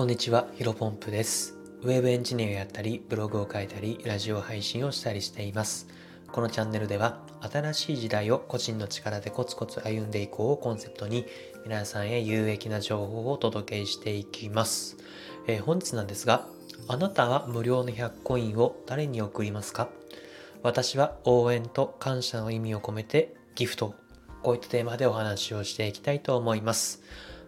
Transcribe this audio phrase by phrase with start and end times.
[0.00, 1.58] こんにちは、ヒロポンプです。
[1.82, 5.88] ウェブエンジニアをやったり、ブログを書いたり、ラジオ配信をしたりしています。
[6.32, 11.26] このチャンネルでは、新しい時代を個人の力でコツコツ歩んでいこうをコンセプトに、
[11.64, 14.96] 皆さんへ有益な情報をお届けしていきます。
[15.46, 16.46] えー本日なんですが、
[16.88, 19.90] あなたは無料の100コインを誰に送りますか？
[20.62, 23.94] 私は応援と感謝の意味を込めてギフト
[24.42, 27.02] こういったテーマでお話をしていきたいと思います。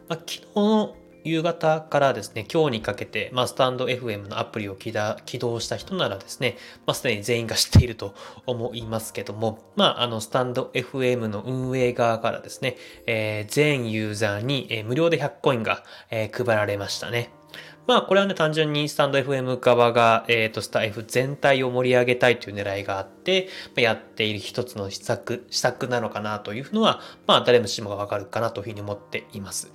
[0.08, 8.14] まあ、昨日の夕方からですね、今日にかけて、まあ、スタンド FM のアプリを起動した人ならですね、まあ、すでに全員が知っていると
[8.46, 12.76] 思いますけども、まあ、あの、スタンド FM の運営側からですね、
[13.06, 17.41] えー全ユーザーに、えー無料で100コインが、えー配られましたね。
[17.86, 29.72] まあこれはね単純にスタンド FM 側が、えっ、とスタイフ全体を盛り上げたいという狙いがあって、まやっている一つの施策、施策なのかなというのは、まあ誰もしもがわかるかなというふうに思っています。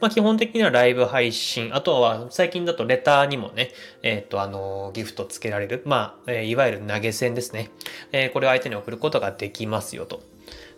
[0.00, 7.70] まあ基本的にはライブ配信、あとは最近だとレターにもね、えっ、とあのギフトつけられる、まあ、えいわゆる投げ銭ですね。
[8.12, 10.22] えーこれを相手に送ることができますよと。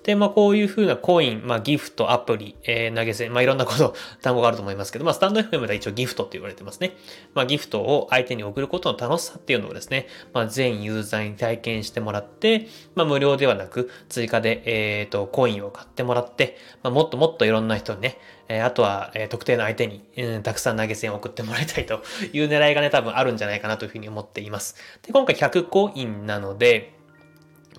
[0.02, 6.96] で、まあ、こういう風なコイン、まあ、ギフト、アプリ、えー投げ銭、まあ、いろんなこと、 単語があると思いますけど、まあ、スタンド FM では一応ギフトって言われてますね。
[7.34, 24.76] まあ、ギフトを相手に送ることの楽しさっていうのをですね、まあ、全ユーザーに体験してもらって、まあ、無料ではなく、追加で、えっ、と、コインを買ってもらって、まあ、もっともっといろんな人にね、えーあとは、えー特定の相手に、うんたくさん投げ銭を送ってもらいたいという狙いがね、多分あるんじゃないかなというふうに思っています。
[25.06, 26.99] で、今回100コインなので、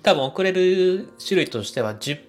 [0.02, 2.20] 多分送れる種類としては10、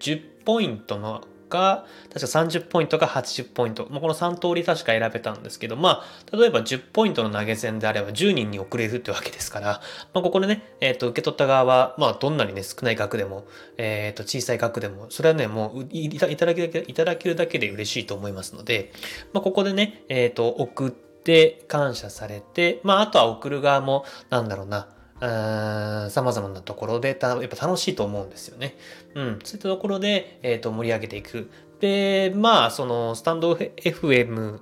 [0.00, 3.88] 10ポイントのか、確か30ポイントか80ポイント。
[3.90, 9.80] まあ、この3通り確か選べたんですけど、まあ、例えば10ポイントの投げ銭であれば10人に送れるってわけですから、
[10.14, 18.92] まあ、ここでね、えっ、と、受け取った側は、まあ、どんなにね、少ない額でも、えっ、と、小さい額でも、それはね、もういただけ、いただけるだけで嬉しいと思いますので、
[19.32, 24.88] まあ、ここでね、えっ、と、送って感謝されて、まあ、あとは送る側も、なんだろうな、
[25.20, 28.76] さまざまなところでたやっぱ楽しいと思うんですよね。
[29.14, 29.38] うん。
[29.42, 31.50] そういったところで、えっ、と、盛り上げていく。
[31.80, 34.60] で、まあ、その、スタンド FM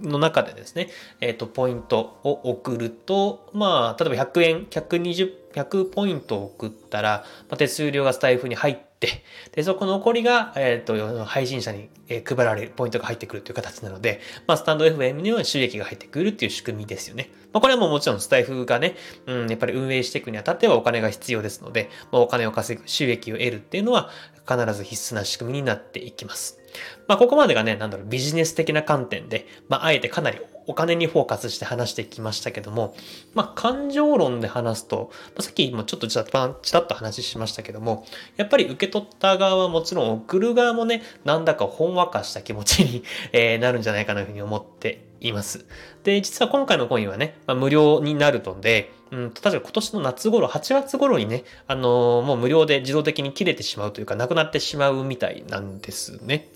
[0.00, 0.88] の中でですね、
[1.20, 17.30] えっ、と、ポイントを送ると、まあ、例えば100円、120、100ポイントを送ったら、まあ、手数料がスタイフに入って、で、そこの残りが、えっ、と、配信者にえー配られる、ポイントが入ってくるという形なので、まあ、スタンド FM には収益が入ってくるっていう仕組みですよね。
[17.52, 24.10] まあ、これはもうもちろんスタイフがね、うん、やっぱり運営していくにあたってはお金が必要ですので、まあ、お金を稼ぐ、収益を得るっていうのは
[24.48, 26.58] 必ず必須な仕組みになっていきます。
[27.06, 32.94] まあ、ここまでがね、なんだろう、ビジネス的な観点で、まあ、あえてかなりお金にフォーカスして話してきましたけども、
[33.34, 38.06] まあ、感情論で話すと、まあ、さっきもちょっとちらっとちらっと話しましたけども、
[38.36, 43.02] やっぱり受け取った側はもちろん送る側もね、なんだかほんわかした気持ちに、
[43.32, 45.66] えーなるんじゃないかなというふうに思っています。
[46.04, 56.48] で、実は今回のコインはね、まあ、無料になるので、うんと、確か今年の夏頃、8月頃にね、あのーもう無料で自動的に切れてしまうというか、なくなってしまうみたいなんですね。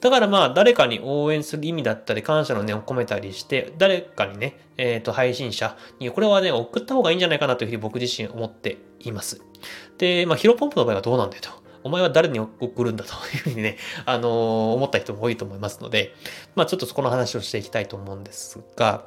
[0.00, 9.42] だからまあ、誰かに応援する意味だったり、感謝の念を込めたりして、誰かにね、えっ、と、配信者に、これはね、送った方がいいんじゃないかなというふうに僕自身思っています。
[9.98, 11.67] で、まあ、ヒロポンプの場合はどうなんだよと。
[11.84, 16.14] お前は誰に送るんだというふうにね、あのー思った人も多いと思いますので、
[16.54, 19.04] まあちょっとそこの話をしていきたいと思うんですが、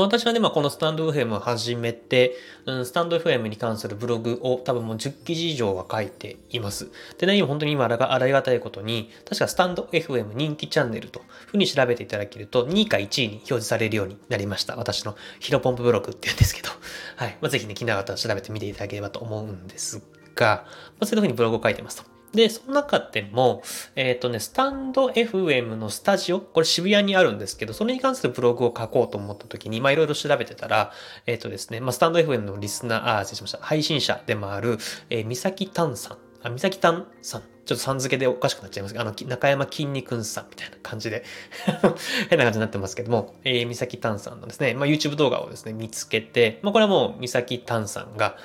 [0.00, 2.34] 私はね、まあ、このスタンド FM を始めて、
[2.66, 6.90] うん、スタンド FM に関するブログを多分もう10記事以上は書いています。
[7.18, 14.74] でね、今本当に今あらがありがたいことに、確かスタンド FM 人気チャンネルというふうに調べていただけると、2位か1位に表示されるようになりました。
[14.74, 16.70] 私のヒロポンプブログっていうんですけど、
[17.16, 17.38] はい。
[17.40, 20.02] まあ、ぜひね、気になかったら調べてみていただければと思うんです
[20.34, 22.14] が、まあ、そういうふうにブログを書いてますと。
[22.34, 23.62] で、その中でも、
[23.94, 30.92] えっ、とね、スタンド FM のスタジオ、これ渋谷にあるんですけど、それに関するブログを書こうと思った時に、まあいろいろ調べてたら、
[31.26, 34.78] えっ、とですね、まあスタンド FM のリスナー、あ、失礼しました、配信者でもある、
[35.10, 36.18] えー、三崎丹さん。
[36.42, 37.42] あ、三崎丹さん。
[37.64, 41.24] ちょっとさん付けでおかしくなっちゃいますけど、あの、中山きんに君さんみたいな感じで
[42.28, 48.36] 変な感じになってますけども、えー、三崎丹さんのですね、まあ YouTube 動画をですね、見つけて、まあこれはもう三崎丹さんが、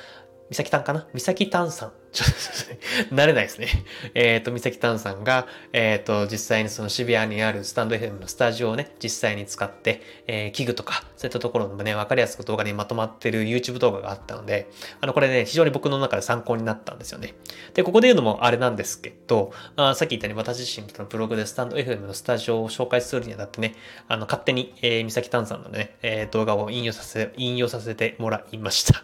[0.49, 1.07] 三崎炭かな？
[1.13, 1.91] 三崎丹さん。
[2.11, 3.67] ちょっと、慣れないですね。
[4.13, 14.69] えっ、と、三崎丹さんが、えっ、と、実際にその渋谷にあるスタンド FM のスタジオをね、実際に使って、えー器具とか、そういったところもね、わかりやすく動画にまとまってる YouTube 動画があったので、
[15.01, 17.35] あの、これね、非常に僕の中で参考になったんですよね。
[17.73, 23.75] で、ここで言うのもあれなんですけど、あさっき言ったように私自身のブログでスタンド FM のスタジオを紹介するにあたってね、
[24.07, 29.03] あの、勝手に、えー、三崎丹さんのね、えー動画を引用させ、引用させてもらいました。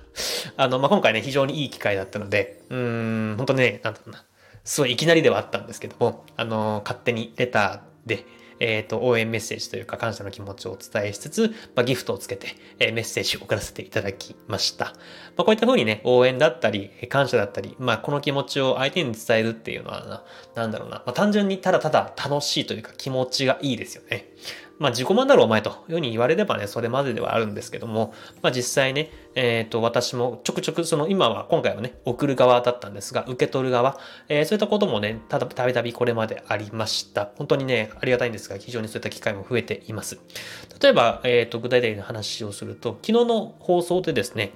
[0.58, 4.26] あの、まあ、今回ね、非常にいい機会だったので、うーん、本当ね、なんだろうな、
[4.64, 8.26] すごいいきなりではあったんですけども、あの、勝手にレターで、
[8.60, 12.48] えっ、ー、と、応援メッセージというか感謝の気持ちをお伝えしつつ、まあ、ギフトをつけて、
[12.80, 14.86] えー、メッセージを送らせていただきました。
[14.86, 14.92] ま
[15.40, 20.24] あ、こういった風にね、応援だったり、感謝だったり、まあ、この気持ちを相手に伝えるっていうのはな、
[20.56, 24.30] なんだろうな、まあ、単純にただただ楽しいというか気持ちがいいですよね。
[24.78, 37.30] まあ自己満だろお前というふうに言われればね、それまでではあるんですけども、まあ実際ね、えっ、ー、と、私もちょくちょくその今は、今回はね、送る側だったんですが、受け取る側、えー、そういったこともね、ただ、たびたびこれまでありました。
[37.36, 40.20] 本当にね、ありがたいんですが、非常にそういった機会も増えています。
[40.82, 44.52] 例えば、えっ、ー、と、具体的な話をすると、昨日の放送でですね、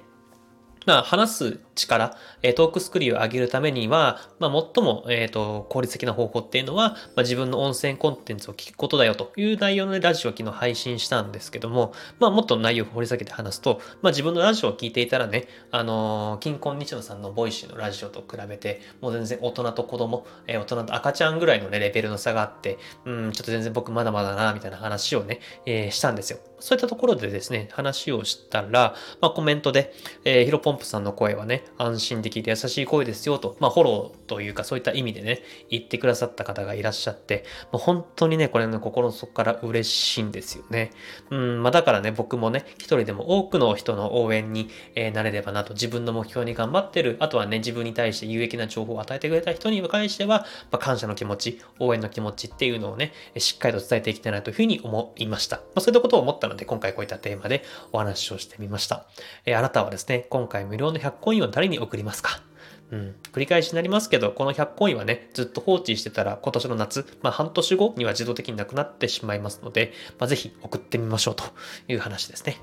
[0.90, 26.40] まあ、話す力、えトークスクリューを上げるためには、まあ、最も、えっ、と、効率的な方法っていうのは、まあ、自分の音声コンテンツを聞くことだよという内容のラジオを昨日配信したんですけども、まあ、もっと内容を掘り下げて話すと、まあ、自分のラジオを聞いていたらね、あのー、金婚日野さんのボイシーのラジオと比べて、もう全然大人と子供、えー、大人と赤ちゃんぐらいのね、レベルの差があって、うん、ちょっと全然僕まだまだな、みたいな話をね、えー、したんですよ。
[26.58, 29.94] そういったところでですね、話をしたら、まあ、コメントで、
[30.24, 40.90] えー、ヒロポンプさんの声はね、安心できて優しい声ですよと、まあ、フォローというかそういった意味でね、言ってくださった方がいらっしゃって、もう本当にね、これね、心の底から嬉しいんですよね。
[41.30, 55.56] うん、まあ、だからね、僕もね、一人でも多くの人の応援に、えー、なれればなと、自分の目標に頑張ってる、あとはね、自分に対して有益な情報を与えてくれた人に関しては、まあ、感謝の気持ち、応援の気持ちっていうのをね、しっかりと伝えていきたいなというふうに思いました。
[55.56, 59.06] まあ、そういったことを思ったので、今回こういったテーマでお話をしてみました。
[59.44, 62.42] えー、あなたはですね、今回無料の100コインを誰に送りますか？
[62.90, 63.14] うん。
[63.32, 71.44] 繰り返しになりますけど、この100コインはね、ずっと放置してたら今年の夏、まあ半年後には自動的になくなってしまいますので、まあぜひ送ってみましょうと
[71.88, 72.56] いう話ですね。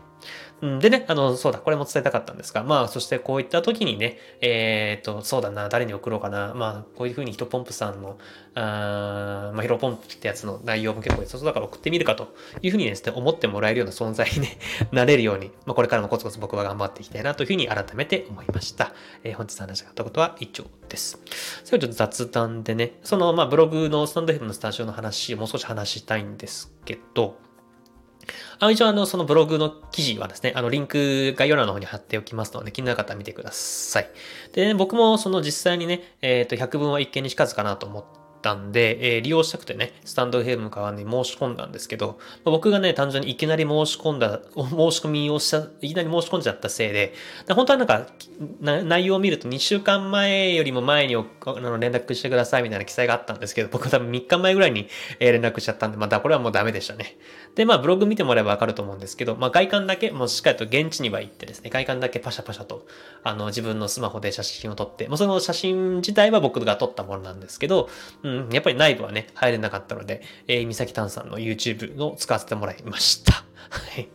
[0.61, 8.17] うん、でね、あの、そうだ、これも伝えたかったんですが、まあ、そしてこういった時にね、えっ、と、そうだな、誰に送ろうかな、まあ、こういうふうにヒロポンプさんの、
[8.55, 14.57] あまあ、ヒロポンプってやつの内容も結構そうだから送ってみるかというふうにですね、思ってもらえるような存在にね、
[14.91, 18.93] なれるように、まあ、これからもコツコツ僕は頑張っていきたいなというふうに改めて思いました。
[19.23, 21.21] えー、本日の話があったことは以上です。
[21.63, 27.37] それちょっと雑談でね、その、まあ、ブログのスタンドヘムのスタジオの話もう少し話したいんですけど、
[28.59, 34.09] あの一応あの、そのブログの記事はですね、あの、リンク概要欄の方に貼っておきますので、気になる方は見てください。
[34.53, 44.61] で、ね、僕もその実際にね、えっ、ー、と、100分は一見にしかずかなと思ってたんで、えー、利用したくてね、スタンド FM 側に申し込んだんですけど、まあ、僕がね、単純にいきなり申し込んだ、 申
[44.91, 47.13] し込みをした、いきなり申し込んじゃったせいで、
[47.45, 48.07] で本当はなんか、
[48.61, 54.87] 内容を見ると2週間前よりも前にあの連絡してくださいみたいな記載があったんですけど、僕は多分3日前ぐらいに
[55.19, 57.17] 連絡しちゃったんで、またこれはもうダメでしたね。
[57.55, 62.85] で、まあ、ブログ見てもらえばわかると思うんですけど、まあ、外観だけ、もうしっかりと現地には行ってですね、外観だけパシャパシャと、
[63.23, 67.89] あの、自分のスマホで写真を撮って、もうその写真自体は僕が撮ったものなんですけど、
[68.23, 73.33] うん、やっぱり内部はね、入れなかったので、えー、三崎炭さんの YouTube を使わせてもらいました。
[73.69, 74.07] はい。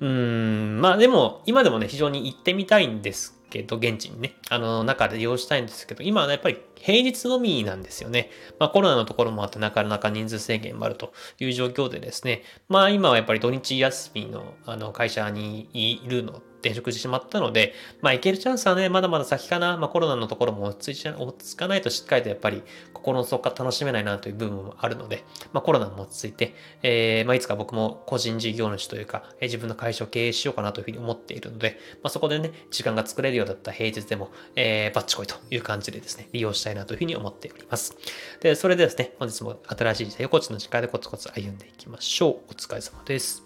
[0.00, 8.30] うん、まあでも、今でもね、非常に行ってみたいんですけど、現地にね、あの、中で利用したいんですけど、今は、ね、やっぱり平日のみなんですよね。
[8.58, 19.76] まあコロナのところもあってなかなか人数制限もあるという状況でですね、まあ今はやっぱり土日休みのあの会社にいるの転職してしまったので、まあ、行けるチャンスはね、まだまだ先かな。
[19.76, 22.62] まあ、コロナのところも落ち着い落ち着かないとしっかりとやっぱり
[22.92, 37.96] 心の底から楽しめないなという部分もあるので、まあ、コロナも落ち着いて、えー、まあ、いつか僕も個人事業主というか、えー、自分の会社を経営しようかなというふうに思っているので、まあ、そこでね、時間が作れるようだった平日でも、えー、バッチコイという感じでですね、利用したいなというふうに思っております。
[38.40, 42.30] で、それでですね、本日も新しい時代をこっちの時間でコツコツ歩んでいきましょう。
[42.50, 43.42] お疲れ様です。